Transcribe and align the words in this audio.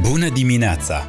Bună 0.00 0.28
dimineața! 0.28 1.08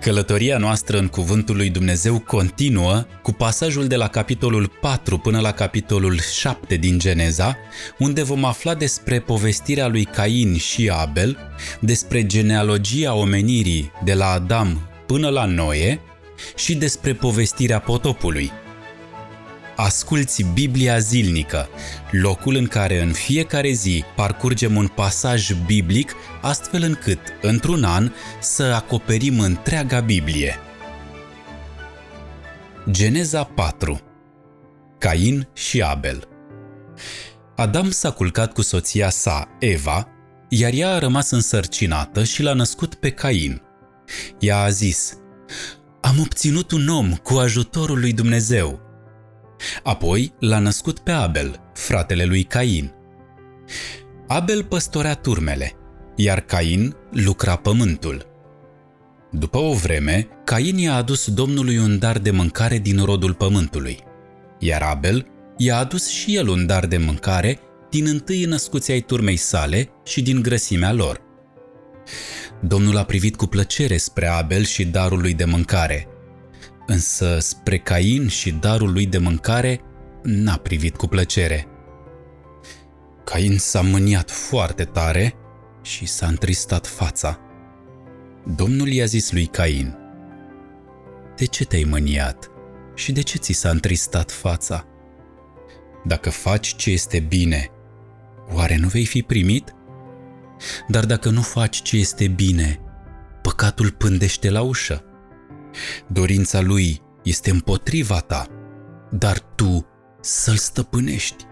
Călătoria 0.00 0.58
noastră 0.58 0.98
în 0.98 1.06
Cuvântul 1.06 1.56
lui 1.56 1.70
Dumnezeu 1.70 2.18
continuă 2.18 3.06
cu 3.22 3.32
pasajul 3.32 3.86
de 3.86 3.96
la 3.96 4.08
capitolul 4.08 4.72
4 4.80 5.18
până 5.18 5.40
la 5.40 5.52
capitolul 5.52 6.18
7 6.18 6.76
din 6.76 6.98
Geneza, 6.98 7.56
unde 7.98 8.22
vom 8.22 8.44
afla 8.44 8.74
despre 8.74 9.20
povestirea 9.20 9.88
lui 9.88 10.04
Cain 10.04 10.56
și 10.56 10.90
Abel, 10.92 11.38
despre 11.80 12.26
genealogia 12.26 13.14
omenirii 13.14 13.92
de 14.04 14.14
la 14.14 14.26
Adam 14.26 14.88
până 15.06 15.28
la 15.28 15.44
Noe 15.44 16.00
și 16.56 16.74
despre 16.74 17.12
povestirea 17.12 17.80
potopului. 17.80 18.50
Asculți 19.80 20.42
Biblia 20.42 20.98
zilnică, 20.98 21.68
locul 22.10 22.54
în 22.54 22.66
care 22.66 23.02
în 23.02 23.12
fiecare 23.12 23.70
zi 23.70 24.04
parcurgem 24.16 24.76
un 24.76 24.86
pasaj 24.86 25.52
biblic, 25.66 26.14
astfel 26.40 26.82
încât, 26.82 27.18
într-un 27.42 27.84
an, 27.84 28.12
să 28.40 28.62
acoperim 28.62 29.40
întreaga 29.40 30.00
Biblie. 30.00 30.56
Geneza 32.90 33.44
4 33.44 34.00
Cain 34.98 35.48
și 35.52 35.82
Abel 35.82 36.28
Adam 37.56 37.90
s-a 37.90 38.10
culcat 38.10 38.52
cu 38.52 38.62
soția 38.62 39.10
sa, 39.10 39.48
Eva, 39.58 40.08
iar 40.48 40.72
ea 40.72 40.94
a 40.94 40.98
rămas 40.98 41.30
însărcinată 41.30 42.24
și 42.24 42.42
l-a 42.42 42.52
născut 42.52 42.94
pe 42.94 43.10
Cain. 43.10 43.62
Ea 44.38 44.58
a 44.58 44.68
zis, 44.68 45.18
Am 46.00 46.16
obținut 46.20 46.70
un 46.70 46.88
om 46.88 47.14
cu 47.14 47.34
ajutorul 47.34 48.00
lui 48.00 48.12
Dumnezeu– 48.12 48.80
Apoi 49.82 50.32
l-a 50.38 50.58
născut 50.58 50.98
pe 50.98 51.10
Abel, 51.10 51.60
fratele 51.74 52.24
lui 52.24 52.42
Cain. 52.42 52.92
Abel 54.26 54.64
păstorea 54.64 55.14
turmele, 55.14 55.72
iar 56.16 56.40
Cain 56.40 56.96
lucra 57.10 57.56
pământul. 57.56 58.26
După 59.30 59.58
o 59.58 59.72
vreme, 59.72 60.28
Cain 60.44 60.78
i-a 60.78 60.94
adus 60.94 61.30
Domnului 61.30 61.78
un 61.78 61.98
dar 61.98 62.18
de 62.18 62.30
mâncare 62.30 62.78
din 62.78 63.04
rodul 63.04 63.34
pământului, 63.34 63.98
iar 64.58 64.82
Abel 64.82 65.26
i-a 65.56 65.78
adus 65.78 66.08
și 66.08 66.36
el 66.36 66.48
un 66.48 66.66
dar 66.66 66.86
de 66.86 66.96
mâncare 66.96 67.58
din 67.90 68.06
întâi 68.06 68.44
născuți 68.44 68.90
ai 68.90 69.00
turmei 69.00 69.36
sale 69.36 69.88
și 70.04 70.22
din 70.22 70.42
grăsimea 70.42 70.92
lor. 70.92 71.20
Domnul 72.60 72.96
a 72.96 73.04
privit 73.04 73.36
cu 73.36 73.46
plăcere 73.46 73.96
spre 73.96 74.26
Abel 74.26 74.64
și 74.64 74.84
darul 74.84 75.20
lui 75.20 75.34
de 75.34 75.44
mâncare– 75.44 76.06
însă 76.88 77.38
spre 77.38 77.78
Cain 77.78 78.28
și 78.28 78.50
darul 78.50 78.92
lui 78.92 79.06
de 79.06 79.18
mâncare 79.18 79.80
n-a 80.22 80.56
privit 80.56 80.96
cu 80.96 81.06
plăcere. 81.06 81.66
Cain 83.24 83.58
s-a 83.58 83.80
mâniat 83.80 84.30
foarte 84.30 84.84
tare 84.84 85.34
și 85.82 86.06
s-a 86.06 86.26
întristat 86.26 86.86
fața. 86.86 87.40
Domnul 88.56 88.88
i-a 88.88 89.04
zis 89.04 89.32
lui 89.32 89.46
Cain, 89.46 89.96
De 91.36 91.44
ce 91.44 91.64
te-ai 91.64 91.84
mâniat 91.84 92.50
și 92.94 93.12
de 93.12 93.20
ce 93.20 93.38
ți 93.38 93.52
s-a 93.52 93.70
întristat 93.70 94.30
fața? 94.30 94.86
Dacă 96.04 96.30
faci 96.30 96.76
ce 96.76 96.90
este 96.90 97.20
bine, 97.20 97.70
oare 98.52 98.76
nu 98.76 98.88
vei 98.88 99.04
fi 99.04 99.22
primit? 99.22 99.74
Dar 100.86 101.06
dacă 101.06 101.30
nu 101.30 101.42
faci 101.42 101.82
ce 101.82 101.96
este 101.96 102.28
bine, 102.28 102.80
păcatul 103.42 103.90
pândește 103.90 104.50
la 104.50 104.62
ușă. 104.62 105.02
Dorința 106.06 106.60
lui 106.60 107.02
este 107.22 107.50
împotriva 107.50 108.20
ta, 108.20 108.46
dar 109.10 109.38
tu 109.38 109.86
să-l 110.20 110.56
stăpânești. 110.56 111.44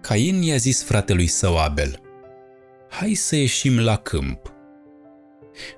Cain 0.00 0.42
i-a 0.42 0.56
zis 0.56 0.82
fratelui 0.82 1.26
său 1.26 1.58
Abel, 1.58 2.00
Hai 2.90 3.14
să 3.14 3.36
ieșim 3.36 3.80
la 3.80 3.96
câmp. 3.96 4.52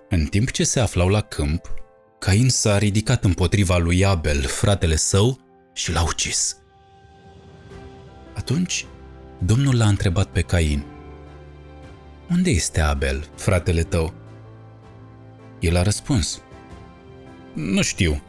În 0.09 0.25
timp 0.25 0.51
ce 0.51 0.65
se 0.65 0.81
aflau 0.81 1.09
la 1.09 1.21
câmp, 1.21 1.75
Cain 2.19 2.49
s-a 2.49 2.79
ridicat 2.79 3.25
împotriva 3.25 3.77
lui 3.77 4.05
Abel, 4.05 4.43
fratele 4.43 4.97
său, 4.97 5.39
și 5.73 5.92
l-a 5.92 6.03
ucis. 6.03 6.57
Atunci, 8.35 8.87
Domnul 9.39 9.77
l-a 9.77 9.89
întrebat 9.89 10.27
pe 10.27 10.41
Cain, 10.41 10.85
Unde 12.31 12.51
este 12.51 12.81
Abel, 12.81 13.29
fratele 13.35 13.83
tău? 13.83 14.14
El 15.61 15.77
a 15.77 15.83
răspuns, 15.83 16.42
nu 17.58 17.83
știu. 17.83 18.23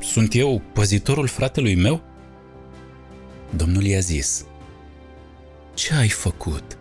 Sunt 0.00 0.34
eu 0.34 0.62
păzitorul 0.72 1.26
fratelui 1.26 1.74
meu? 1.74 2.02
Domnul 3.56 3.84
i-a 3.84 3.98
zis, 3.98 4.44
Ce 5.74 5.94
ai 5.94 6.08
făcut? 6.08 6.78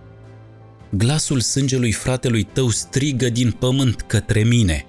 Glasul 0.90 1.40
sângelui 1.40 1.92
fratelui 1.92 2.44
tău 2.44 2.70
strigă 2.70 3.30
din 3.30 3.52
pământ 3.52 4.02
către 4.02 4.44
mine. 4.44 4.86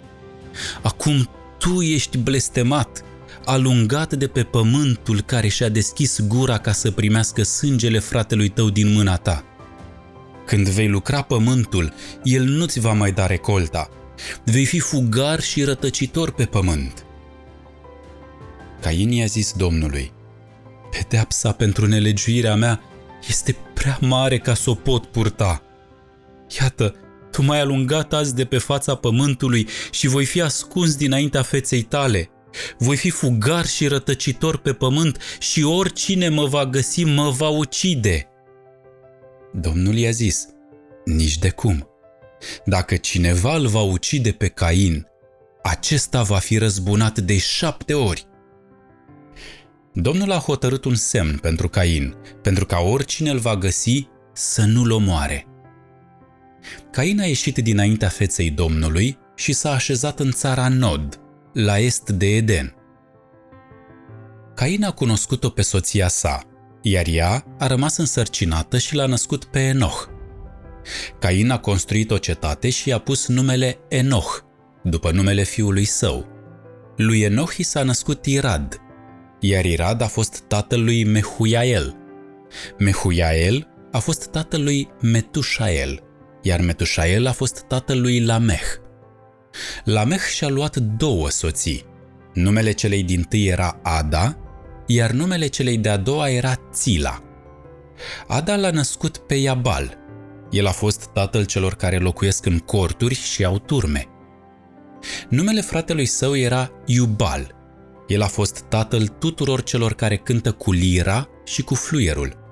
Acum 0.83 1.29
tu 1.59 1.81
ești 1.81 2.19
blestemat, 2.19 3.05
alungat 3.45 4.15
de 4.15 4.27
pe 4.27 4.43
pământul 4.43 5.21
care 5.21 5.49
și-a 5.49 5.69
deschis 5.69 6.21
gura 6.21 6.59
ca 6.59 6.73
să 6.73 6.91
primească 6.91 7.43
sângele 7.43 7.99
fratelui 7.99 8.49
tău 8.49 8.71
din 8.71 8.93
mâna 8.93 9.17
ta. 9.17 9.45
Când 10.47 10.69
vei 10.69 10.89
lucra 10.89 11.23
pământul, 11.23 11.93
el 12.23 12.45
nu-ți 12.45 12.81
va 12.81 12.93
mai 12.93 13.13
da 13.13 13.27
recolta, 13.27 13.91
Vei 14.45 14.65
fi 14.65 14.79
fugar 14.79 15.41
și 15.41 15.65
rătăcitor 15.65 16.33
pe 16.33 16.45
pământ. 16.45 17.05
Cain 18.81 19.11
i-a 19.11 19.27
zis 19.27 19.53
Domnului, 19.53 20.13
Pedeapsa 20.91 21.53
pentru 21.53 21.87
nelegiuirea 21.87 22.55
mea 22.55 22.81
este 23.29 23.57
prea 23.75 23.99
mare 24.01 24.39
ca 24.39 24.55
să 24.55 24.71
o 24.71 24.75
pot 24.75 25.07
purta. 25.07 25.63
Iată, 26.61 26.95
tu 27.31 27.43
m-ai 27.43 27.61
alungat 27.61 28.13
azi 28.13 28.35
de 28.35 28.45
pe 28.45 28.59
fața 28.59 28.95
pământului 28.95 29.69
și 29.91 30.07
voi 30.07 30.25
fi 30.25 30.41
ascuns 30.41 30.97
dinaintea 30.97 31.43
feței 31.43 31.83
tale. 31.83 32.31
Voi 32.79 32.97
fi 32.97 33.11
fugar 33.11 33.67
și 33.67 33.87
rătăcitor 33.87 34.57
pe 34.57 34.73
pământ 34.73 35.19
și 35.39 35.63
oricine 35.63 36.29
mă 36.29 36.47
va 36.47 36.67
găsi 36.67 37.05
mă 37.05 37.31
va 37.31 37.49
ucide. 37.49 38.29
Domnul 39.53 39.95
i-a 39.95 40.11
zis, 40.11 40.47
nici 41.05 41.39
de 41.39 41.51
cum. 41.51 41.89
Dacă 42.65 42.97
cineva 42.97 43.57
îl 43.57 43.67
va 43.67 43.81
ucide 43.81 44.33
pe 44.33 44.49
Cain, 44.49 45.07
acesta 45.63 46.23
va 46.23 46.39
fi 46.39 46.59
răzbunat 46.59 47.19
de 47.19 47.39
șapte 47.39 47.95
ori. 47.95 48.27
Domnul 49.93 50.33
a 50.33 50.39
hotărât 50.39 50.85
un 50.85 50.95
semn 50.95 51.39
pentru 51.39 51.69
Cain, 51.69 52.17
pentru 52.43 52.67
ca 52.67 52.79
oricine 52.79 53.31
îl 53.31 53.39
va 53.39 53.57
găsi 53.57 54.09
să 54.33 54.65
nu-l 54.65 54.91
omoare. 54.91 55.47
Cain 56.91 57.21
a 57.21 57.25
ieșit 57.25 57.59
dinaintea 57.59 58.09
feței 58.09 58.51
Domnului 58.51 59.19
și 59.35 59.53
s-a 59.53 59.71
așezat 59.71 60.21
în 60.21 60.31
țara 60.31 60.69
Nod, 60.69 61.21
la 61.53 61.79
est 61.79 62.11
de 62.11 62.27
Eden. 62.27 62.75
Cain 64.55 64.85
a 64.85 64.91
cunoscut-o 64.91 65.49
pe 65.49 65.63
soția 65.63 66.09
sa, 66.09 66.43
iar 66.83 67.07
ea 67.07 67.45
a 67.59 67.67
rămas 67.67 67.97
însărcinată 67.97 68.79
și 68.79 68.95
l-a 68.95 69.07
născut 69.07 69.45
pe 69.45 69.59
Enoch. 69.59 70.16
Cain 71.19 71.51
a 71.51 71.59
construit 71.59 72.11
o 72.11 72.19
cetate 72.19 72.71
și 72.71 72.89
i-a 72.89 72.99
pus 72.99 73.29
numele 73.29 73.79
Enoch, 73.89 74.41
după 74.83 75.11
numele 75.11 75.43
fiului 75.43 75.85
său. 75.85 76.27
Lui 76.97 77.21
Enoch 77.21 77.57
i 77.57 77.63
s-a 77.63 77.83
născut 77.83 78.27
Irad, 78.27 78.81
iar 79.41 79.65
Irad 79.65 80.01
a 80.01 80.07
fost 80.07 80.39
tatăl 80.39 80.85
lui 80.85 81.05
Mehuiael. 81.05 81.97
Mehuiael 82.79 83.69
a 83.93 83.99
fost 83.99 84.27
tatăl 84.27 84.63
lui 84.63 84.89
Metușael, 85.01 86.03
iar 86.43 86.61
Metușael 86.61 87.27
a 87.27 87.33
fost 87.33 87.65
tatăl 87.69 88.01
lui 88.01 88.25
Lameh. 88.25 88.67
Lameh 89.85 90.21
și-a 90.21 90.49
luat 90.49 90.77
două 90.77 91.31
soții. 91.31 91.85
Numele 92.33 92.73
celei 92.73 93.03
din 93.03 93.23
tâi 93.23 93.47
era 93.47 93.81
Ada, 93.83 94.37
iar 94.87 95.11
numele 95.11 95.47
celei 95.47 95.79
de-a 95.79 95.97
doua 95.97 96.31
era 96.31 96.55
Țila. 96.73 97.23
Ada 98.27 98.57
l-a 98.57 98.71
născut 98.71 99.17
pe 99.19 99.35
Iabal, 99.35 99.99
el 100.51 100.67
a 100.67 100.71
fost 100.71 101.05
tatăl 101.05 101.45
celor 101.45 101.75
care 101.75 101.99
locuiesc 101.99 102.47
în 102.47 102.59
corturi 102.59 103.15
și 103.15 103.45
au 103.45 103.59
turme. 103.59 104.07
Numele 105.29 105.61
fratelui 105.61 106.07
său 106.07 106.37
era 106.37 106.71
Iubal. 106.87 107.55
El 108.07 108.23
a 108.23 108.27
fost 108.27 108.61
tatăl 108.61 109.07
tuturor 109.07 109.63
celor 109.63 109.95
care 109.95 110.17
cântă 110.17 110.53
cu 110.53 110.73
lira 110.73 111.29
și 111.45 111.63
cu 111.63 111.75
fluierul. 111.75 112.45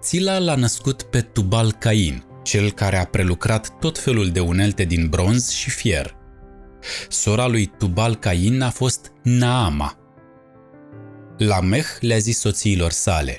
Țila 0.00 0.38
l-a 0.38 0.54
născut 0.54 1.02
pe 1.02 1.20
Tubal 1.20 1.72
Cain, 1.72 2.24
cel 2.42 2.70
care 2.70 2.96
a 2.96 3.04
prelucrat 3.04 3.78
tot 3.78 3.98
felul 3.98 4.30
de 4.30 4.40
unelte 4.40 4.84
din 4.84 5.08
bronz 5.08 5.50
și 5.50 5.70
fier. 5.70 6.16
Sora 7.08 7.46
lui 7.46 7.66
Tubal 7.66 8.16
Cain 8.16 8.62
a 8.62 8.70
fost 8.70 9.12
Naama. 9.22 9.94
Lameh 11.38 11.86
le-a 12.00 12.18
zis 12.18 12.38
soțiilor 12.38 12.90
sale, 12.90 13.38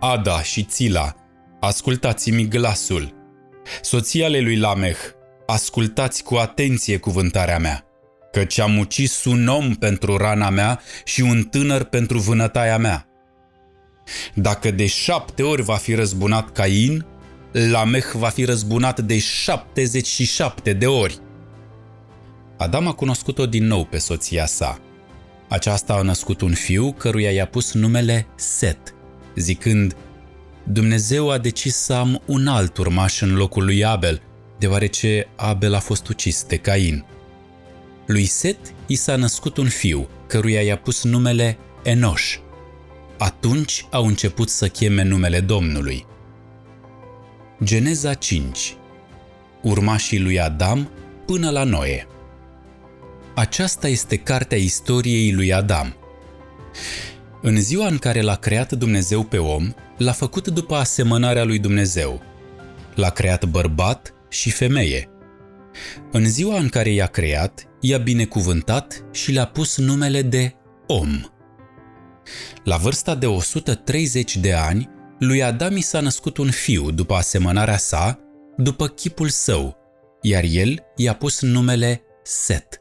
Ada 0.00 0.42
și 0.42 0.64
Țila, 0.64 1.14
ascultați-mi 1.60 2.48
glasul, 2.48 3.13
Soția 3.82 4.28
lui 4.28 4.56
Lameh, 4.56 4.96
ascultați 5.46 6.22
cu 6.22 6.34
atenție 6.34 6.96
cuvântarea 6.96 7.58
mea, 7.58 7.86
căci 8.32 8.58
am 8.58 8.78
ucis 8.78 9.24
un 9.24 9.48
om 9.48 9.74
pentru 9.74 10.16
rana 10.16 10.50
mea 10.50 10.80
și 11.04 11.20
un 11.20 11.42
tânăr 11.42 11.84
pentru 11.84 12.18
vânătaia 12.18 12.78
mea. 12.78 13.08
Dacă 14.34 14.70
de 14.70 14.86
șapte 14.86 15.42
ori 15.42 15.62
va 15.62 15.76
fi 15.76 15.94
răzbunat 15.94 16.52
Cain, 16.52 17.06
Lameh 17.52 18.06
va 18.12 18.28
fi 18.28 18.44
răzbunat 18.44 19.00
de 19.00 19.18
77 19.18 20.72
de 20.72 20.86
ori. 20.86 21.18
Adam 22.56 22.86
a 22.86 22.92
cunoscut-o 22.92 23.46
din 23.46 23.66
nou 23.66 23.84
pe 23.84 23.98
soția 23.98 24.46
sa. 24.46 24.78
Aceasta 25.48 25.94
a 25.94 26.02
născut 26.02 26.40
un 26.40 26.54
fiu 26.54 26.92
căruia 26.92 27.30
i-a 27.30 27.46
pus 27.46 27.72
numele 27.72 28.26
Set, 28.34 28.94
zicând 29.36 29.96
Dumnezeu 30.66 31.30
a 31.30 31.38
decis 31.38 31.76
să 31.76 31.92
am 31.92 32.22
un 32.26 32.46
alt 32.46 32.76
urmaș 32.76 33.20
în 33.20 33.34
locul 33.34 33.64
lui 33.64 33.84
Abel, 33.84 34.22
deoarece 34.58 35.26
Abel 35.36 35.74
a 35.74 35.78
fost 35.78 36.08
ucis 36.08 36.44
de 36.44 36.56
Cain. 36.56 37.04
Lui 38.06 38.24
Set 38.24 38.58
i 38.86 38.94
s-a 38.94 39.16
născut 39.16 39.56
un 39.56 39.68
fiu, 39.68 40.08
căruia 40.26 40.62
i-a 40.62 40.78
pus 40.78 41.04
numele 41.04 41.58
Enoș. 41.82 42.38
Atunci 43.18 43.86
au 43.90 44.06
început 44.06 44.48
să 44.48 44.68
cheme 44.68 45.02
numele 45.02 45.40
Domnului. 45.40 46.06
Geneza 47.62 48.14
5 48.14 48.76
Urmașii 49.62 50.20
lui 50.20 50.40
Adam 50.40 50.90
până 51.26 51.50
la 51.50 51.64
Noe 51.64 52.06
Aceasta 53.34 53.88
este 53.88 54.16
cartea 54.16 54.58
istoriei 54.58 55.32
lui 55.32 55.52
Adam. 55.52 55.96
În 57.46 57.60
ziua 57.60 57.86
în 57.86 57.98
care 57.98 58.20
l-a 58.20 58.36
creat 58.36 58.72
Dumnezeu 58.72 59.22
pe 59.22 59.38
om, 59.38 59.72
l-a 59.98 60.12
făcut 60.12 60.48
după 60.48 60.74
asemănarea 60.74 61.44
lui 61.44 61.58
Dumnezeu. 61.58 62.22
L-a 62.94 63.10
creat 63.10 63.44
bărbat 63.44 64.14
și 64.28 64.50
femeie. 64.50 65.08
În 66.12 66.28
ziua 66.28 66.58
în 66.58 66.68
care 66.68 66.90
i-a 66.90 67.06
creat, 67.06 67.64
i-a 67.80 67.98
binecuvântat 67.98 69.04
și 69.12 69.32
le-a 69.32 69.46
pus 69.46 69.76
numele 69.76 70.22
de 70.22 70.54
om. 70.86 71.20
La 72.64 72.76
vârsta 72.76 73.14
de 73.14 73.26
130 73.26 74.36
de 74.36 74.52
ani, 74.52 74.90
lui 75.18 75.42
Adam 75.42 75.76
i 75.76 75.80
s-a 75.80 76.00
născut 76.00 76.36
un 76.36 76.50
fiu 76.50 76.90
după 76.90 77.14
asemănarea 77.14 77.76
sa, 77.76 78.18
după 78.56 78.86
chipul 78.86 79.28
său, 79.28 79.76
iar 80.22 80.44
el 80.46 80.78
i-a 80.96 81.14
pus 81.14 81.40
numele 81.40 82.02
Set. 82.22 82.80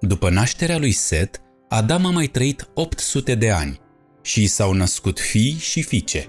După 0.00 0.30
nașterea 0.30 0.78
lui 0.78 0.92
Set, 0.92 1.40
Adam 1.72 2.06
a 2.06 2.10
mai 2.10 2.26
trăit 2.26 2.70
800 2.74 3.34
de 3.34 3.50
ani 3.50 3.80
și 4.22 4.42
i 4.42 4.46
s-au 4.46 4.72
născut 4.72 5.20
fii 5.20 5.56
și 5.58 5.82
fiice. 5.82 6.26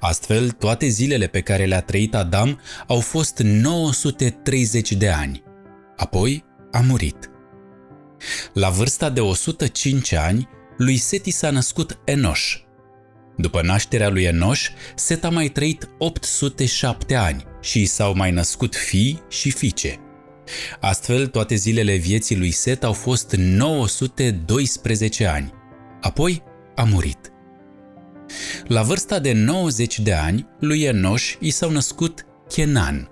Astfel, 0.00 0.50
toate 0.50 0.86
zilele 0.86 1.26
pe 1.26 1.40
care 1.40 1.64
le-a 1.64 1.80
trăit 1.80 2.14
Adam 2.14 2.60
au 2.86 3.00
fost 3.00 3.38
930 3.38 4.92
de 4.92 5.08
ani. 5.08 5.42
Apoi 5.96 6.44
a 6.72 6.80
murit. 6.80 7.30
La 8.52 8.68
vârsta 8.68 9.10
de 9.10 9.20
105 9.20 10.12
ani, 10.12 10.48
lui 10.76 10.96
Seti 10.96 11.30
s-a 11.30 11.50
născut 11.50 11.98
Enoș. 12.04 12.60
După 13.36 13.62
nașterea 13.62 14.08
lui 14.08 14.24
Enoș, 14.24 14.68
Set 14.94 15.24
a 15.24 15.30
mai 15.30 15.48
trăit 15.48 15.88
807 15.98 17.14
ani 17.14 17.44
și 17.60 17.78
și 17.78 17.86
s-au 17.86 18.14
mai 18.14 18.30
născut 18.30 18.74
fii 18.74 19.22
și 19.28 19.50
fiice. 19.50 20.00
Astfel, 20.80 21.26
toate 21.26 21.54
zilele 21.54 21.94
vieții 21.94 22.36
lui 22.36 22.50
Set 22.50 22.84
au 22.84 22.92
fost 22.92 23.34
912 23.36 25.26
ani. 25.26 25.52
Apoi 26.00 26.42
a 26.74 26.82
murit. 26.82 27.30
La 28.66 28.82
vârsta 28.82 29.18
de 29.18 29.32
90 29.32 29.98
de 30.00 30.12
ani, 30.12 30.46
lui 30.60 30.82
Enoș 30.82 31.34
i 31.40 31.50
s-au 31.50 31.70
născut 31.70 32.26
Kenan. 32.48 33.10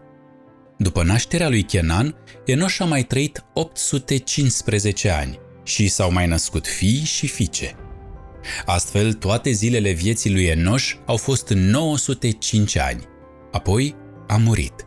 După 0.78 1.02
nașterea 1.02 1.48
lui 1.48 1.62
Kenan, 1.62 2.14
Enoș 2.44 2.80
a 2.80 2.84
mai 2.84 3.02
trăit 3.02 3.44
815 3.52 5.10
ani 5.10 5.38
și 5.64 5.88
s-au 5.88 6.12
mai 6.12 6.26
născut 6.26 6.66
fii 6.66 7.02
și 7.04 7.26
fiice. 7.26 7.76
Astfel, 8.64 9.12
toate 9.12 9.50
zilele 9.50 9.90
vieții 9.90 10.32
lui 10.32 10.44
Enoș 10.44 10.96
au 11.06 11.16
fost 11.16 11.48
905 11.48 12.76
ani. 12.76 13.02
Apoi 13.52 13.96
a 14.26 14.36
murit. 14.36 14.86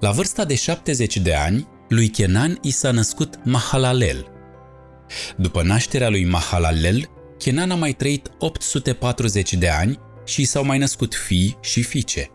La 0.00 0.10
vârsta 0.10 0.44
de 0.44 0.54
70 0.54 1.16
de 1.16 1.34
ani, 1.34 1.68
lui 1.88 2.08
Kenan 2.08 2.58
i 2.62 2.70
s-a 2.70 2.90
născut 2.90 3.38
Mahalalel. 3.44 4.26
După 5.36 5.62
nașterea 5.62 6.08
lui 6.08 6.24
Mahalalel, 6.24 7.10
Kenan 7.38 7.70
a 7.70 7.74
mai 7.74 7.92
trăit 7.92 8.30
840 8.38 9.54
de 9.54 9.68
ani 9.68 9.98
și 10.24 10.44
s-au 10.44 10.64
mai 10.64 10.78
născut 10.78 11.14
fii 11.14 11.56
și 11.60 11.82
fiice. 11.82 12.30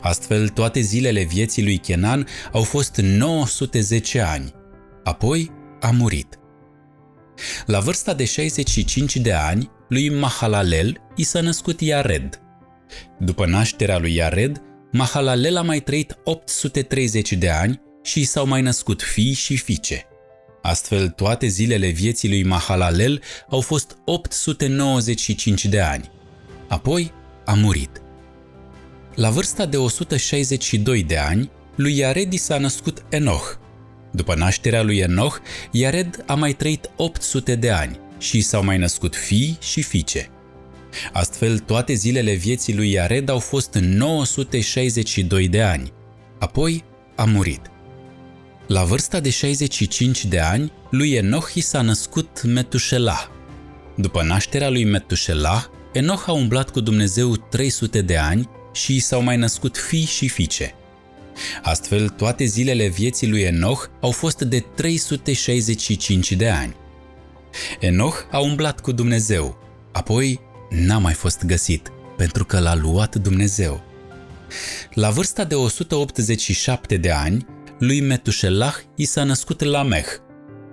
Astfel, 0.00 0.48
toate 0.48 0.80
zilele 0.80 1.22
vieții 1.22 1.62
lui 1.62 1.78
Kenan 1.78 2.26
au 2.52 2.62
fost 2.62 2.96
910 2.96 4.20
ani. 4.20 4.54
Apoi 5.04 5.50
a 5.80 5.90
murit. 5.90 6.38
La 7.66 7.80
vârsta 7.80 8.14
de 8.14 8.24
65 8.24 9.16
de 9.16 9.32
ani, 9.32 9.70
lui 9.88 10.08
Mahalalel 10.08 11.00
i 11.16 11.22
s-a 11.22 11.40
născut 11.40 11.80
Iared. 11.80 12.40
După 13.18 13.46
nașterea 13.46 13.98
lui 13.98 14.14
Iared, 14.14 14.62
Mahalalel 14.96 15.56
a 15.56 15.62
mai 15.62 15.80
trăit 15.80 16.18
830 16.24 17.32
de 17.32 17.48
ani 17.48 17.80
și 18.02 18.20
i 18.20 18.24
s-au 18.24 18.46
mai 18.46 18.62
născut 18.62 19.02
fii 19.02 19.32
și 19.32 19.56
fiice. 19.56 20.06
Astfel, 20.62 21.08
toate 21.08 21.46
zilele 21.46 21.88
vieții 21.88 22.28
lui 22.28 22.42
Mahalalel 22.42 23.22
au 23.48 23.60
fost 23.60 23.96
895 24.04 25.64
de 25.64 25.80
ani. 25.80 26.10
Apoi 26.68 27.12
a 27.44 27.54
murit. 27.54 28.02
La 29.14 29.30
vârsta 29.30 29.66
de 29.66 29.76
162 29.76 31.02
de 31.02 31.16
ani, 31.16 31.50
lui 31.76 31.96
Iared 31.96 32.34
s-a 32.34 32.58
născut 32.58 33.04
Enoch. 33.08 33.58
După 34.12 34.34
nașterea 34.34 34.82
lui 34.82 34.98
Enoch, 34.98 35.36
Iared 35.70 36.24
a 36.26 36.34
mai 36.34 36.52
trăit 36.52 36.90
800 36.96 37.54
de 37.54 37.70
ani 37.70 37.98
și 38.18 38.40
s-au 38.40 38.64
mai 38.64 38.78
născut 38.78 39.16
fii 39.16 39.58
și 39.60 39.82
fiice. 39.82 40.28
Astfel, 41.12 41.58
toate 41.58 41.94
zilele 41.94 42.32
vieții 42.32 42.74
lui 42.74 42.90
Iared 42.90 43.28
au 43.28 43.38
fost 43.38 43.74
962 43.74 45.48
de 45.48 45.62
ani. 45.62 45.92
Apoi 46.38 46.84
a 47.16 47.24
murit. 47.24 47.60
La 48.66 48.84
vârsta 48.84 49.20
de 49.20 49.30
65 49.30 50.24
de 50.24 50.38
ani, 50.38 50.72
lui 50.90 51.12
Enoch 51.12 51.54
i 51.54 51.60
s-a 51.60 51.80
născut 51.80 52.42
Metușelah. 52.42 53.26
După 53.96 54.22
nașterea 54.22 54.70
lui 54.70 54.84
Metușelah, 54.84 55.64
Enoch 55.92 56.24
a 56.26 56.32
umblat 56.32 56.70
cu 56.70 56.80
Dumnezeu 56.80 57.36
300 57.36 58.02
de 58.02 58.16
ani 58.16 58.48
și 58.72 58.94
i 58.94 58.98
s-au 58.98 59.22
mai 59.22 59.36
născut 59.36 59.76
fii 59.76 60.04
și 60.04 60.28
fiice. 60.28 60.74
Astfel, 61.62 62.08
toate 62.08 62.44
zilele 62.44 62.86
vieții 62.86 63.28
lui 63.28 63.40
Enoch 63.40 63.86
au 64.00 64.10
fost 64.10 64.40
de 64.40 64.60
365 64.60 66.32
de 66.32 66.48
ani. 66.48 66.76
Enoch 67.80 68.26
a 68.30 68.38
umblat 68.38 68.80
cu 68.80 68.92
Dumnezeu, 68.92 69.58
apoi 69.92 70.40
n-a 70.70 70.98
mai 70.98 71.12
fost 71.12 71.44
găsit, 71.44 71.92
pentru 72.16 72.44
că 72.44 72.58
l-a 72.58 72.74
luat 72.74 73.16
Dumnezeu. 73.16 73.82
La 74.94 75.10
vârsta 75.10 75.44
de 75.44 75.54
187 75.54 76.96
de 76.96 77.10
ani, 77.10 77.46
lui 77.78 78.00
Metușelah 78.00 78.74
i 78.96 79.04
s-a 79.04 79.24
născut 79.24 79.62
Lameh. 79.62 80.06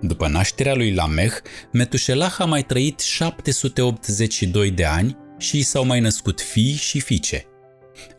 După 0.01 0.27
nașterea 0.27 0.75
lui 0.75 0.93
Lameh, 0.93 1.33
Metușelah 1.71 2.35
a 2.39 2.45
mai 2.45 2.63
trăit 2.63 2.99
782 2.99 4.71
de 4.71 4.85
ani 4.85 5.17
și 5.37 5.57
i 5.57 5.61
s-au 5.61 5.85
mai 5.85 5.99
născut 5.99 6.41
fii 6.41 6.73
și 6.73 6.99
fiice. 6.99 7.45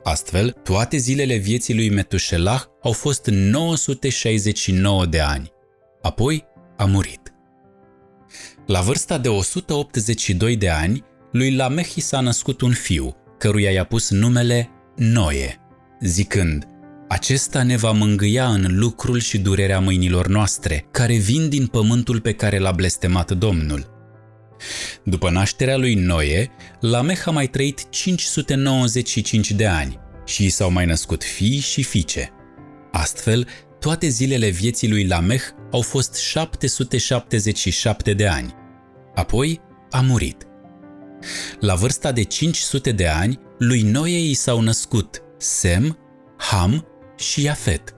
Astfel, 0.02 0.50
toate 0.50 0.97
zilele 0.97 1.37
vieții 1.37 1.75
lui 1.75 1.91
Metușelah 1.91 2.62
au 2.83 2.93
fost 2.93 3.26
969 3.26 5.07
de 5.07 5.21
ani. 5.21 5.52
Apoi 6.02 6.45
a 6.76 6.85
murit. 6.85 7.33
La 8.67 8.81
vârsta 8.81 9.19
de 9.19 9.29
182 9.29 10.57
de 10.57 10.71
ani, 10.71 11.05
lui 11.33 11.55
Lameh 11.55 11.95
i 11.95 12.01
s-a 12.01 12.21
născut 12.21 12.61
un 12.61 12.73
fiu, 12.73 13.17
căruia 13.39 13.71
i-a 13.71 13.85
pus 13.85 14.11
numele 14.11 14.71
Noe, 14.97 15.61
zicând, 16.01 16.67
acesta 17.09 17.62
ne 17.62 17.77
va 17.77 17.91
mângâia 17.91 18.49
în 18.49 18.79
lucrul 18.79 19.19
și 19.19 19.39
durerea 19.39 19.81
mâinilor 19.81 20.27
noastre, 20.27 20.87
care 20.91 21.17
vin 21.17 21.49
din 21.49 21.67
pământul 21.67 22.21
pe 22.21 22.33
care 22.33 22.59
l-a 22.59 22.73
blestemat 22.73 23.31
Domnul. 23.31 23.91
După 25.05 25.31
nașterea 25.31 25.77
lui 25.77 25.95
Noe, 25.95 26.51
Lameh 26.81 27.23
a 27.25 27.31
mai 27.31 27.47
trăit 27.47 27.91
595 27.91 29.51
de 29.51 29.67
ani 29.67 29.99
și 30.27 30.45
i 30.45 30.49
s-au 30.49 30.71
mai 30.71 30.87
născut 30.87 31.25
fii 31.25 31.59
și 31.59 31.83
fiice. 31.83 32.31
Astfel, 32.93 33.49
toate 33.79 34.09
zilele 34.09 34.49
vieții 34.49 34.89
lui 34.89 35.07
Lameh 35.07 35.43
au 35.71 35.81
fost 35.81 36.15
777 36.15 38.12
de 38.12 38.27
ani. 38.27 38.55
Apoi 39.15 39.61
a 39.91 40.01
murit. 40.01 40.47
La 41.61 41.75
vârsta 41.75 42.12
de 42.12 42.23
500 42.23 42.93
de 42.93 43.07
ani, 43.07 43.41
lui 43.59 43.83
Noe 43.83 44.21
i 44.21 44.35
s-au 44.35 44.61
născut 44.61 45.23
Sem, 45.38 45.99
Ham 46.38 46.87
și 47.17 47.43
Iafet. 47.43 47.95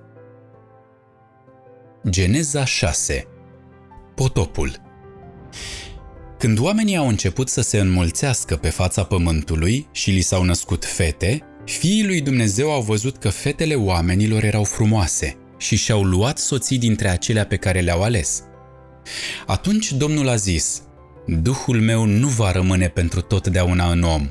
Geneza 2.08 2.64
6 2.64 3.26
Potopul 4.14 4.82
Când 6.38 6.58
oamenii 6.58 6.96
au 6.96 7.08
început 7.08 7.48
să 7.48 7.60
se 7.60 7.78
înmulțească 7.78 8.56
pe 8.56 8.68
fața 8.68 9.04
pământului 9.04 9.88
și 9.92 10.10
li 10.10 10.20
s-au 10.20 10.42
născut 10.42 10.84
fete, 10.84 11.42
fiii 11.64 12.06
lui 12.06 12.20
Dumnezeu 12.20 12.72
au 12.72 12.82
văzut 12.82 13.16
că 13.16 13.28
fetele 13.28 13.74
oamenilor 13.74 14.44
erau 14.44 14.64
frumoase 14.64 15.36
și 15.58 15.76
și-au 15.76 16.02
luat 16.02 16.38
soții 16.38 16.78
dintre 16.78 17.08
acelea 17.08 17.46
pe 17.46 17.56
care 17.56 17.80
le-au 17.80 18.02
ales. 18.02 18.42
Atunci 19.46 19.92
Domnul 19.92 20.28
a 20.28 20.34
zis, 20.34 20.82
Duhul 21.26 21.80
meu 21.80 22.04
nu 22.04 22.28
va 22.28 22.52
rămâne 22.52 22.88
pentru 22.88 23.20
totdeauna 23.20 23.90
în 23.90 24.02
om, 24.02 24.30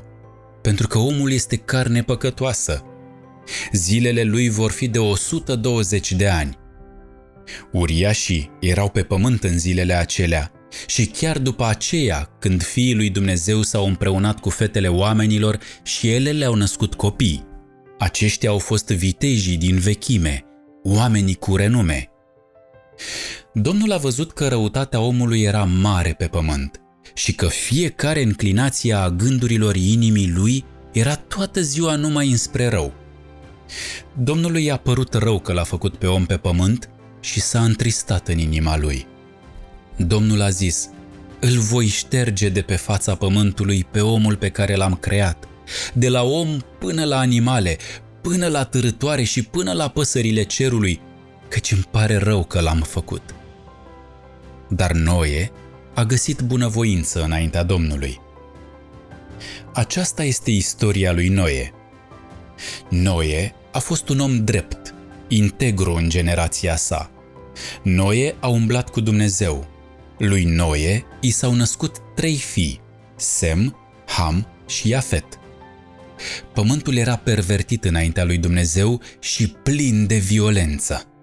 pentru 0.62 0.86
că 0.86 0.98
omul 0.98 1.32
este 1.32 1.56
carne 1.56 2.02
păcătoasă 2.02 2.84
Zilele 3.72 4.22
lui 4.22 4.48
vor 4.48 4.70
fi 4.70 4.88
de 4.88 4.98
120 4.98 6.12
de 6.12 6.28
ani. 6.28 6.58
Uriașii 7.72 8.50
erau 8.60 8.88
pe 8.88 9.02
pământ 9.02 9.44
în 9.44 9.58
zilele 9.58 9.94
acelea 9.94 10.52
și 10.86 11.06
chiar 11.06 11.38
după 11.38 11.64
aceea, 11.64 12.36
când 12.38 12.62
fiii 12.62 12.94
lui 12.94 13.10
Dumnezeu 13.10 13.62
s-au 13.62 13.86
împreunat 13.86 14.40
cu 14.40 14.50
fetele 14.50 14.88
oamenilor 14.88 15.58
și 15.82 16.10
ele 16.10 16.30
le-au 16.30 16.54
născut 16.54 16.94
copii. 16.94 17.46
Aceștia 17.98 18.50
au 18.50 18.58
fost 18.58 18.86
vitejii 18.86 19.56
din 19.56 19.78
vechime, 19.78 20.44
oamenii 20.82 21.34
cu 21.34 21.56
renume. 21.56 22.08
Domnul 23.52 23.92
a 23.92 23.96
văzut 23.96 24.32
că 24.32 24.48
răutatea 24.48 25.00
omului 25.00 25.42
era 25.42 25.64
mare 25.64 26.14
pe 26.18 26.26
pământ 26.26 26.83
și 27.14 27.34
că 27.34 27.46
fiecare 27.46 28.22
înclinație 28.22 28.94
a 28.94 29.10
gândurilor 29.10 29.76
inimii 29.76 30.30
lui 30.30 30.64
era 30.92 31.16
toată 31.16 31.60
ziua 31.60 31.96
numai 31.96 32.30
înspre 32.30 32.68
rău. 32.68 32.92
Domnului 34.18 34.64
i-a 34.64 34.76
părut 34.76 35.14
rău 35.14 35.40
că 35.40 35.52
l-a 35.52 35.62
făcut 35.62 35.96
pe 35.96 36.06
om 36.06 36.26
pe 36.26 36.36
pământ 36.36 36.90
și 37.20 37.40
s-a 37.40 37.62
întristat 37.62 38.28
în 38.28 38.38
inima 38.38 38.78
lui. 38.78 39.06
Domnul 39.96 40.42
a 40.42 40.48
zis, 40.48 40.88
îl 41.40 41.58
voi 41.58 41.86
șterge 41.86 42.48
de 42.48 42.60
pe 42.60 42.76
fața 42.76 43.14
pământului 43.14 43.86
pe 43.90 44.00
omul 44.00 44.36
pe 44.36 44.48
care 44.48 44.74
l-am 44.74 44.94
creat, 44.94 45.48
de 45.94 46.08
la 46.08 46.22
om 46.22 46.58
până 46.78 47.04
la 47.04 47.18
animale, 47.18 47.76
până 48.20 48.46
la 48.46 48.64
târătoare 48.64 49.22
și 49.22 49.42
până 49.42 49.72
la 49.72 49.88
păsările 49.88 50.42
cerului, 50.42 51.00
căci 51.48 51.72
îmi 51.72 51.88
pare 51.90 52.16
rău 52.16 52.44
că 52.44 52.60
l-am 52.60 52.80
făcut. 52.80 53.34
Dar 54.68 54.92
Noe 54.92 55.52
a 55.94 56.04
găsit 56.04 56.40
bunăvoință 56.40 57.22
înaintea 57.22 57.62
Domnului. 57.62 58.20
Aceasta 59.72 60.24
este 60.24 60.50
istoria 60.50 61.12
lui 61.12 61.28
Noe. 61.28 61.72
Noe 62.88 63.54
a 63.72 63.78
fost 63.78 64.08
un 64.08 64.18
om 64.20 64.44
drept, 64.44 64.94
integru 65.28 65.94
în 65.94 66.08
generația 66.08 66.76
sa. 66.76 67.10
Noe 67.82 68.34
a 68.40 68.48
umblat 68.48 68.90
cu 68.90 69.00
Dumnezeu. 69.00 69.66
Lui 70.18 70.44
Noe 70.44 71.04
i 71.20 71.30
s-au 71.30 71.54
născut 71.54 71.96
trei 72.14 72.36
fii, 72.36 72.80
Sem, 73.16 73.76
Ham 74.06 74.46
și 74.66 74.88
Iafet. 74.88 75.38
Pământul 76.52 76.96
era 76.96 77.16
pervertit 77.16 77.84
înaintea 77.84 78.24
lui 78.24 78.38
Dumnezeu 78.38 79.00
și 79.20 79.48
plin 79.48 80.06
de 80.06 80.16
violență. 80.16 81.13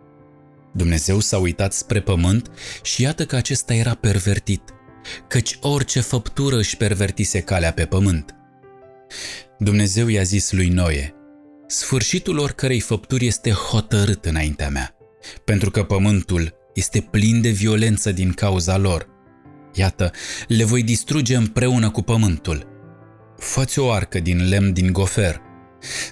Dumnezeu 0.73 1.19
s-a 1.19 1.37
uitat 1.37 1.73
spre 1.73 2.01
pământ 2.01 2.51
și 2.83 3.01
iată 3.01 3.25
că 3.25 3.35
acesta 3.35 3.73
era 3.73 3.93
pervertit, 3.93 4.61
căci 5.27 5.57
orice 5.61 5.99
făptură 6.01 6.57
își 6.57 6.77
pervertise 6.77 7.39
calea 7.39 7.73
pe 7.73 7.85
pământ. 7.85 8.35
Dumnezeu 9.59 10.07
i-a 10.07 10.23
zis 10.23 10.51
lui 10.51 10.67
Noe, 10.67 11.15
Sfârșitul 11.67 12.37
oricărei 12.37 12.79
făpturi 12.79 13.25
este 13.25 13.51
hotărât 13.51 14.25
înaintea 14.25 14.69
mea, 14.69 14.95
pentru 15.45 15.71
că 15.71 15.83
pământul 15.83 16.53
este 16.73 17.07
plin 17.11 17.41
de 17.41 17.49
violență 17.49 18.11
din 18.11 18.31
cauza 18.31 18.77
lor. 18.77 19.07
Iată, 19.73 20.11
le 20.47 20.63
voi 20.63 20.83
distruge 20.83 21.35
împreună 21.35 21.89
cu 21.89 22.01
pământul. 22.01 22.67
Făți 23.37 23.79
o 23.79 23.91
arcă 23.91 24.19
din 24.19 24.49
lemn 24.49 24.73
din 24.73 24.91
gofer. 24.91 25.41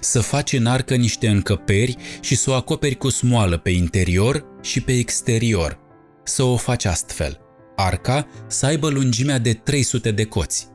Să 0.00 0.20
faci 0.20 0.52
în 0.52 0.66
arcă 0.66 0.94
niște 0.94 1.28
încăperi 1.28 1.96
și 2.20 2.36
să 2.36 2.50
o 2.50 2.54
acoperi 2.54 2.96
cu 2.96 3.08
smoală 3.08 3.56
pe 3.56 3.70
interior 3.70 4.44
și 4.62 4.80
pe 4.80 4.92
exterior. 4.92 5.78
Să 6.24 6.42
o 6.42 6.56
faci 6.56 6.84
astfel. 6.84 7.40
Arca 7.76 8.26
să 8.46 8.66
aibă 8.66 8.88
lungimea 8.88 9.38
de 9.38 9.52
300 9.52 10.10
de 10.10 10.24
coți, 10.24 10.66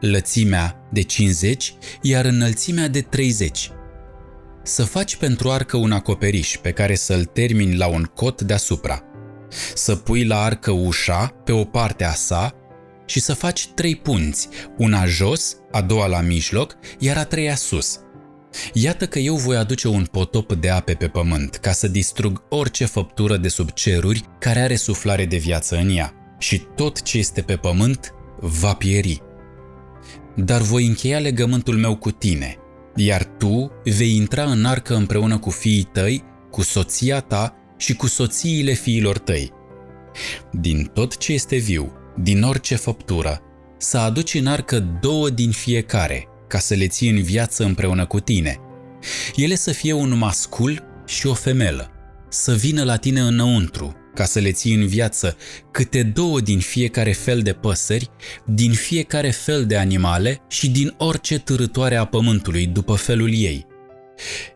lățimea 0.00 0.88
de 0.92 1.02
50, 1.02 1.74
iar 2.02 2.24
înălțimea 2.24 2.88
de 2.88 3.00
30 3.00 3.70
să 4.62 4.84
faci 4.84 5.16
pentru 5.16 5.50
arcă 5.50 5.76
un 5.76 5.92
acoperiș 5.92 6.56
pe 6.56 6.70
care 6.70 6.94
să-l 6.94 7.24
termini 7.24 7.76
la 7.76 7.86
un 7.86 8.04
cot 8.04 8.42
deasupra. 8.42 9.02
Să 9.74 9.96
pui 9.96 10.24
la 10.24 10.42
arcă 10.42 10.70
ușa 10.70 11.26
pe 11.44 11.52
o 11.52 11.64
parte 11.64 12.04
a 12.04 12.12
sa 12.12 12.54
și 13.06 13.20
să 13.20 13.34
faci 13.34 13.68
trei 13.68 13.96
punți, 13.96 14.48
una 14.76 15.04
jos, 15.04 15.56
a 15.70 15.80
doua 15.80 16.06
la 16.06 16.20
mijloc, 16.20 16.76
iar 16.98 17.16
a 17.16 17.24
treia 17.24 17.54
sus. 17.54 18.00
Iată 18.72 19.06
că 19.06 19.18
eu 19.18 19.34
voi 19.34 19.56
aduce 19.56 19.88
un 19.88 20.04
potop 20.04 20.52
de 20.52 20.70
ape 20.70 20.94
pe 20.94 21.08
pământ 21.08 21.56
ca 21.56 21.72
să 21.72 21.88
distrug 21.88 22.42
orice 22.48 22.84
făptură 22.84 23.36
de 23.36 23.48
sub 23.48 23.70
ceruri 23.70 24.24
care 24.38 24.60
are 24.60 24.76
suflare 24.76 25.26
de 25.26 25.36
viață 25.36 25.76
în 25.76 25.96
ea 25.96 26.14
și 26.38 26.58
tot 26.58 27.02
ce 27.02 27.18
este 27.18 27.40
pe 27.40 27.56
pământ 27.56 28.14
va 28.40 28.74
pieri. 28.74 29.22
Dar 30.36 30.60
voi 30.60 30.86
încheia 30.86 31.18
legământul 31.18 31.76
meu 31.76 31.96
cu 31.96 32.10
tine 32.10 32.60
iar 32.94 33.24
tu 33.24 33.70
vei 33.84 34.16
intra 34.16 34.44
în 34.44 34.64
arcă 34.64 34.94
împreună 34.94 35.38
cu 35.38 35.50
fiii 35.50 35.88
tăi, 35.92 36.24
cu 36.50 36.62
soția 36.62 37.20
ta 37.20 37.54
și 37.76 37.94
cu 37.94 38.06
soțiile 38.06 38.72
fiilor 38.72 39.18
tăi. 39.18 39.52
Din 40.52 40.90
tot 40.94 41.16
ce 41.16 41.32
este 41.32 41.56
viu, 41.56 41.92
din 42.16 42.42
orice 42.42 42.76
făptură, 42.76 43.40
să 43.78 43.98
aduci 43.98 44.34
în 44.34 44.46
arcă 44.46 44.98
două 45.00 45.30
din 45.30 45.50
fiecare, 45.50 46.28
ca 46.50 46.58
să 46.58 46.74
le 46.74 46.86
ții 46.86 47.08
în 47.08 47.22
viață 47.22 47.64
împreună 47.64 48.06
cu 48.06 48.20
tine. 48.20 48.56
Ele 49.34 49.54
să 49.54 49.72
fie 49.72 49.92
un 49.92 50.18
mascul 50.18 50.82
și 51.06 51.26
o 51.26 51.34
femelă, 51.34 51.90
să 52.28 52.54
vină 52.54 52.82
la 52.82 52.96
tine 52.96 53.20
înăuntru, 53.20 53.96
ca 54.14 54.24
să 54.24 54.38
le 54.38 54.52
ții 54.52 54.74
în 54.74 54.86
viață 54.86 55.36
câte 55.70 56.02
două 56.02 56.40
din 56.40 56.58
fiecare 56.58 57.12
fel 57.12 57.40
de 57.42 57.52
păsări, 57.52 58.10
din 58.46 58.72
fiecare 58.72 59.30
fel 59.30 59.66
de 59.66 59.76
animale 59.76 60.40
și 60.48 60.70
din 60.70 60.94
orice 60.98 61.38
târătoare 61.38 61.96
a 61.96 62.04
pământului 62.04 62.66
după 62.66 62.94
felul 62.94 63.34
ei. 63.34 63.66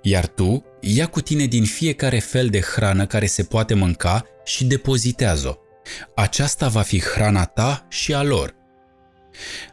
Iar 0.03 0.27
tu 0.27 0.65
ia 0.81 1.07
cu 1.07 1.21
tine 1.21 1.45
din 1.45 1.65
fiecare 1.65 2.19
fel 2.19 2.49
de 2.49 2.61
hrană 2.61 3.07
care 3.07 3.27
se 3.27 3.43
poate 3.43 3.75
mânca 3.75 4.25
și 4.45 4.65
depozitează-o. 4.65 5.55
Aceasta 6.15 6.69
va 6.69 6.83
fi 6.83 7.01
hrana 7.01 7.45
ta 7.45 7.87
și 7.89 8.15
a 8.15 8.23
lor. 8.23 8.64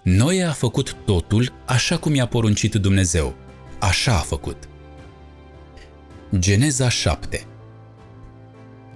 Noe 0.04 0.44
a 0.44 0.52
făcut 0.52 0.96
totul 1.06 1.54
așa 1.66 1.98
cum 1.98 2.16
i-a 2.16 2.26
poruncit 2.26 2.76
Dumnezeu. 2.76 3.36
Așa 3.80 4.14
a 4.14 4.22
făcut. 4.22 4.58
Geneza 6.40 6.90
7 6.90 7.46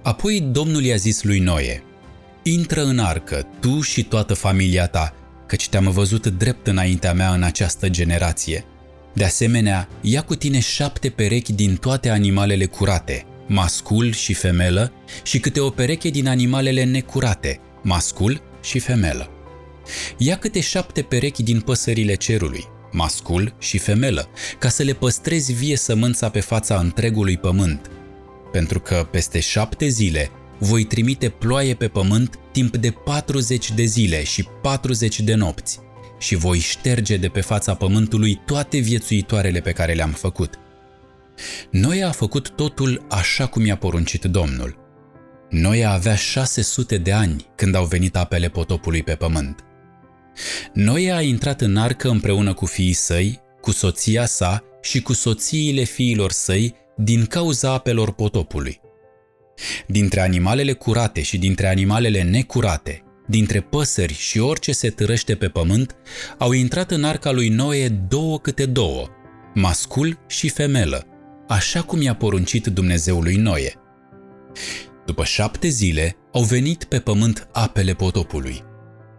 Apoi 0.02 0.40
Domnul 0.40 0.82
i-a 0.82 0.96
zis 0.96 1.22
lui 1.22 1.38
Noe, 1.38 1.82
Intră 2.42 2.84
în 2.84 2.98
arcă, 2.98 3.48
tu 3.60 3.80
și 3.80 4.04
toată 4.04 4.34
familia 4.34 4.86
ta, 4.86 5.14
căci 5.46 5.68
te-am 5.68 5.90
văzut 5.90 6.26
drept 6.26 6.66
înaintea 6.66 7.12
mea 7.12 7.32
în 7.32 7.42
această 7.42 7.88
generație. 7.88 8.64
De 9.12 9.24
asemenea, 9.24 9.88
ia 10.00 10.22
cu 10.22 10.34
tine 10.34 10.60
șapte 10.60 11.08
perechi 11.08 11.52
din 11.52 11.76
toate 11.76 12.08
animalele 12.08 12.66
curate, 12.66 13.26
mascul 13.46 14.12
și 14.12 14.34
femelă, 14.34 14.92
și 15.22 15.38
câte 15.38 15.60
o 15.60 15.70
pereche 15.70 16.08
din 16.08 16.28
animalele 16.28 16.84
necurate, 16.84 17.60
mascul 17.82 18.42
și 18.62 18.78
femelă. 18.78 19.35
Ia 20.16 20.36
câte 20.36 20.60
șapte 20.60 21.02
perechi 21.02 21.42
din 21.42 21.60
păsările 21.60 22.14
cerului, 22.14 22.64
mascul 22.92 23.54
și 23.58 23.78
femelă, 23.78 24.28
ca 24.58 24.68
să 24.68 24.82
le 24.82 24.92
păstrezi 24.92 25.52
vie 25.52 25.76
sămânța 25.76 26.28
pe 26.28 26.40
fața 26.40 26.78
întregului 26.78 27.36
pământ– 27.36 27.90
pentru 28.56 28.80
că 28.80 29.08
peste 29.10 29.40
șapte 29.40 29.88
zile 29.88 30.30
voi 30.58 30.84
trimite 30.84 31.28
ploaie 31.28 31.74
pe 31.74 31.88
pământ 31.88 32.38
timp 32.52 32.76
de 32.76 32.90
40 32.90 33.72
de 33.72 33.84
zile 33.84 34.24
și 34.24 34.48
40 34.62 35.20
de 35.20 35.34
nopți 35.34 35.78
și 36.18 36.34
voi 36.34 36.58
șterge 36.58 37.16
de 37.16 37.28
pe 37.28 37.40
fața 37.40 37.74
pământului 37.74 38.40
toate 38.46 38.78
viețuitoarele 38.78 39.60
pe 39.60 39.72
care 39.72 39.92
le-am 39.92 40.10
făcut. 40.10 40.54
Noi 41.70 42.04
a 42.04 42.10
făcut 42.10 42.48
totul 42.48 43.06
așa 43.10 43.46
cum 43.46 43.66
i-a 43.66 43.76
poruncit 43.76 44.24
Domnul. 44.24 44.78
Noi 45.50 45.86
avea 45.86 46.14
600 46.14 46.98
de 46.98 47.12
ani 47.12 47.46
când 47.56 47.74
au 47.74 47.84
venit 47.84 48.16
apele 48.16 48.48
potopului 48.48 49.02
pe 49.02 49.14
pământ. 49.14 49.64
Noi 50.72 51.12
a 51.12 51.20
intrat 51.20 51.60
în 51.60 51.76
arcă 51.76 52.08
împreună 52.08 52.54
cu 52.54 52.66
fiii 52.66 52.92
săi, 52.92 53.40
cu 53.60 53.70
soția 53.70 54.26
sa 54.26 54.64
și 54.82 55.02
cu 55.02 55.12
soțiile 55.12 55.82
fiilor 55.82 56.30
săi 56.30 56.74
din 56.96 57.24
cauza 57.24 57.72
apelor 57.72 58.12
potopului. 58.12 58.80
Dintre 59.86 60.20
animalele 60.20 60.72
curate 60.72 61.22
și 61.22 61.38
dintre 61.38 61.68
animalele 61.68 62.22
necurate, 62.22 63.02
dintre 63.28 63.60
păsări 63.60 64.14
și 64.14 64.38
orice 64.38 64.72
se 64.72 64.88
târăște 64.88 65.34
pe 65.34 65.48
pământ, 65.48 65.96
au 66.38 66.52
intrat 66.52 66.90
în 66.90 67.04
arca 67.04 67.30
lui 67.30 67.48
Noe 67.48 67.88
două 67.88 68.38
câte 68.38 68.66
două, 68.66 69.06
mascul 69.54 70.18
și 70.28 70.48
femelă, 70.48 71.06
așa 71.48 71.82
cum 71.82 72.02
i-a 72.02 72.14
poruncit 72.14 72.66
Dumnezeul 72.66 73.22
lui 73.22 73.36
Noe. 73.36 73.72
După 75.06 75.24
șapte 75.24 75.68
zile 75.68 76.16
au 76.32 76.42
venit 76.42 76.84
pe 76.84 76.98
pământ 76.98 77.48
apele 77.52 77.94
potopului. 77.94 78.64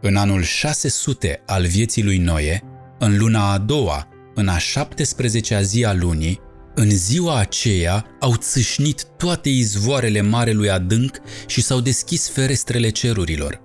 În 0.01 0.15
anul 0.15 0.43
600 0.43 1.43
al 1.45 1.65
vieții 1.65 2.03
lui 2.03 2.17
Noe, 2.17 2.63
în 2.99 3.17
luna 3.17 3.51
a 3.51 3.57
doua, 3.57 4.07
în 4.35 4.47
a 4.47 4.57
17-a 4.57 5.61
zi 5.61 5.85
a 5.85 5.93
lunii, 5.93 6.39
în 6.75 6.89
ziua 6.89 7.37
aceea 7.37 8.05
au 8.19 8.35
țâșnit 8.35 9.03
toate 9.17 9.49
izvoarele 9.49 10.21
marelui 10.21 10.69
adânc 10.69 11.17
și 11.47 11.61
s-au 11.61 11.79
deschis 11.79 12.29
ferestrele 12.29 12.89
cerurilor. 12.89 13.61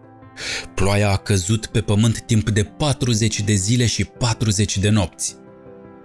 Ploaia 0.75 1.11
a 1.11 1.17
căzut 1.17 1.67
pe 1.67 1.81
pământ 1.81 2.21
timp 2.21 2.51
de 2.51 2.63
40 2.63 3.41
de 3.41 3.55
zile 3.55 3.87
și 3.87 4.05
40 4.05 4.79
de 4.79 4.89
nopți. 4.89 5.37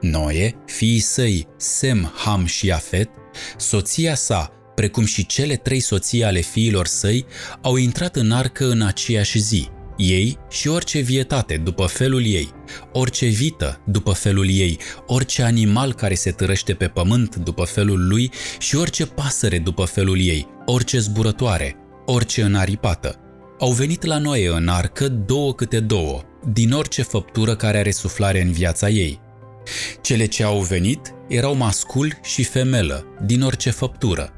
Noe, 0.01 0.55
fiii 0.65 0.99
săi, 0.99 1.47
Sem, 1.57 2.13
Ham 2.15 2.45
și 2.45 2.71
Afet, 2.71 3.09
soția 3.57 4.15
sa, 4.15 4.51
precum 4.75 5.05
și 5.05 5.25
cele 5.25 5.55
trei 5.55 5.79
soții 5.79 6.23
ale 6.23 6.39
fiilor 6.39 6.87
săi, 6.87 7.25
au 7.61 7.75
intrat 7.75 8.15
în 8.15 8.31
arcă 8.31 8.69
în 8.69 8.81
aceeași 8.81 9.39
zi, 9.39 9.69
ei 9.97 10.37
și 10.49 10.67
orice 10.67 10.99
vietate 10.99 11.57
după 11.57 11.85
felul 11.85 12.25
ei, 12.25 12.49
orice 12.91 13.25
vită 13.25 13.81
după 13.85 14.11
felul 14.11 14.49
ei, 14.49 14.79
orice 15.05 15.43
animal 15.43 15.93
care 15.93 16.13
se 16.13 16.31
târăște 16.31 16.73
pe 16.73 16.87
pământ 16.87 17.35
după 17.35 17.63
felul 17.63 18.07
lui 18.07 18.31
și 18.59 18.75
orice 18.75 19.05
pasăre 19.05 19.57
după 19.57 19.83
felul 19.83 20.19
ei, 20.19 20.47
orice 20.65 20.99
zburătoare, 20.99 21.75
orice 22.05 22.41
înaripată. 22.41 23.15
Au 23.59 23.71
venit 23.71 24.03
la 24.03 24.17
noi 24.17 24.45
în 24.45 24.67
arcă 24.67 25.07
două 25.07 25.53
câte 25.53 25.79
două, 25.79 26.21
din 26.53 26.71
orice 26.71 27.01
făptură 27.01 27.55
care 27.55 27.77
are 27.77 27.91
suflare 27.91 28.41
în 28.41 28.51
viața 28.51 28.89
ei. 28.89 29.19
Cele 30.01 30.25
ce 30.25 30.43
au 30.43 30.59
venit 30.59 31.13
erau 31.27 31.55
mascul 31.55 32.19
și 32.23 32.43
femelă, 32.43 33.05
din 33.25 33.41
orice 33.41 33.69
făptură. 33.69 34.31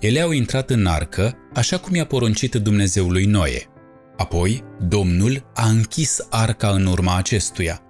Ele 0.00 0.20
au 0.20 0.30
intrat 0.30 0.70
în 0.70 0.86
arcă, 0.86 1.36
așa 1.54 1.78
cum 1.78 1.94
i-a 1.94 2.06
poruncit 2.06 2.54
Dumnezeului 2.54 3.24
Noe. 3.24 3.68
Apoi, 4.16 4.64
Domnul 4.80 5.50
a 5.54 5.68
închis 5.68 6.26
arca 6.30 6.70
în 6.70 6.86
urma 6.86 7.16
acestuia. 7.16 7.82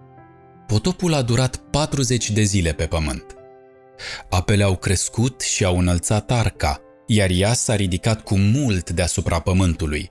Potopul 0.66 1.14
a 1.14 1.22
durat 1.22 1.56
40 1.56 2.30
de 2.30 2.42
zile 2.42 2.72
pe 2.72 2.84
pământ. 2.84 3.24
Apele 4.30 4.62
au 4.62 4.76
crescut 4.76 5.40
și 5.40 5.64
au 5.64 5.78
înălțat 5.78 6.30
arca, 6.30 6.80
iar 7.06 7.30
ea 7.30 7.52
s-a 7.52 7.74
ridicat 7.74 8.22
cu 8.22 8.38
mult 8.38 8.90
deasupra 8.90 9.38
pământului. 9.38 10.10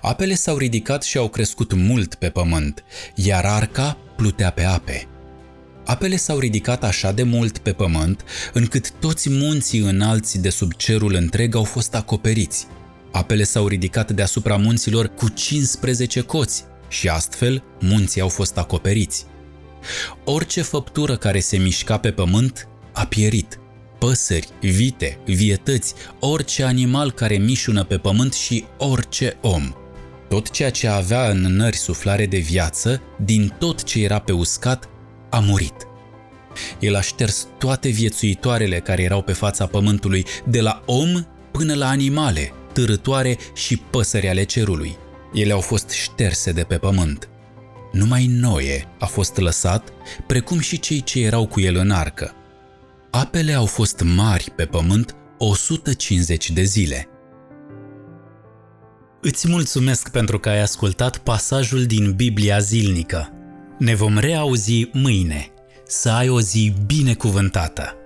Apele 0.00 0.34
s-au 0.34 0.56
ridicat 0.56 1.02
și 1.02 1.18
au 1.18 1.28
crescut 1.28 1.72
mult 1.72 2.14
pe 2.14 2.28
pământ, 2.28 2.84
iar 3.14 3.44
arca 3.44 3.98
plutea 4.16 4.50
pe 4.50 4.64
ape. 4.64 5.06
Apele 5.86 6.16
s-au 6.16 6.38
ridicat 6.38 6.84
așa 6.84 7.12
de 7.12 7.22
mult 7.22 7.58
pe 7.58 7.72
pământ, 7.72 8.24
încât 8.52 8.92
toți 8.92 9.30
munții 9.30 9.80
înalți 9.80 10.38
de 10.38 10.50
sub 10.50 10.72
cerul 10.72 11.14
întreg 11.14 11.54
au 11.54 11.64
fost 11.64 11.94
acoperiți. 11.94 12.66
Apele 13.12 13.42
s-au 13.42 13.66
ridicat 13.66 14.10
deasupra 14.10 14.56
munților 14.56 15.06
cu 15.06 15.28
15 15.28 16.20
coți 16.20 16.64
și 16.88 17.08
astfel 17.08 17.62
munții 17.80 18.20
au 18.20 18.28
fost 18.28 18.58
acoperiți. 18.58 19.26
Orice 20.24 20.62
făptură 20.62 21.16
care 21.16 21.40
se 21.40 21.56
mișca 21.56 21.98
pe 21.98 22.10
pământ 22.10 22.68
a 22.92 23.06
pierit. 23.06 23.58
Păsări, 23.98 24.48
vite, 24.60 25.18
vietăți, 25.24 25.94
orice 26.20 26.62
animal 26.62 27.12
care 27.12 27.36
mișună 27.36 27.84
pe 27.84 27.98
pământ 27.98 28.32
și 28.32 28.64
orice 28.78 29.36
om. 29.40 29.74
Tot 30.28 30.50
ceea 30.50 30.70
ce 30.70 30.88
avea 30.88 31.28
în 31.28 31.40
nări 31.40 31.76
suflare 31.76 32.26
de 32.26 32.38
viață, 32.38 33.02
din 33.24 33.54
tot 33.58 33.82
ce 33.82 34.02
era 34.02 34.18
pe 34.18 34.32
uscat, 34.32 34.88
a 35.30 35.38
murit. 35.38 35.74
El 36.80 36.94
a 36.94 37.00
șters 37.00 37.48
toate 37.58 37.88
viețuitoarele 37.88 38.80
care 38.80 39.02
erau 39.02 39.22
pe 39.22 39.32
fața 39.32 39.66
pământului, 39.66 40.26
de 40.46 40.60
la 40.60 40.82
om 40.86 41.26
până 41.50 41.74
la 41.74 41.88
animale, 41.88 42.52
târătoare 42.72 43.38
și 43.54 43.76
păsări 43.76 44.28
ale 44.28 44.44
cerului. 44.44 44.96
Ele 45.32 45.52
au 45.52 45.60
fost 45.60 45.90
șterse 45.90 46.52
de 46.52 46.62
pe 46.62 46.76
pământ. 46.76 47.28
Numai 47.92 48.26
Noe 48.26 48.88
a 48.98 49.06
fost 49.06 49.36
lăsat, 49.36 49.92
precum 50.26 50.58
și 50.58 50.80
cei 50.80 51.02
ce 51.02 51.20
erau 51.20 51.46
cu 51.46 51.60
el 51.60 51.76
în 51.76 51.90
arcă. 51.90 52.32
Apele 53.10 53.52
au 53.52 53.66
fost 53.66 54.02
mari 54.04 54.52
pe 54.56 54.64
pământ 54.64 55.16
150 55.38 56.50
de 56.50 56.62
zile. 56.62 57.08
Îți 59.20 59.48
mulțumesc 59.48 60.10
pentru 60.10 60.38
că 60.38 60.48
ai 60.48 60.60
ascultat 60.60 61.18
pasajul 61.18 61.84
din 61.84 62.12
Biblia 62.12 62.58
zilnică. 62.58 63.32
Ne 63.78 63.94
vom 63.94 64.18
reauzi 64.18 64.88
mâine. 64.92 65.46
Să 65.86 66.10
ai 66.10 66.28
o 66.28 66.40
zi 66.40 66.74
binecuvântată! 66.86 68.01